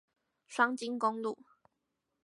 [0.47, 1.37] 雙菁公路